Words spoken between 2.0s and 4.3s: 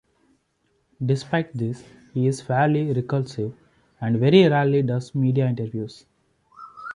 he is fairly reclusive and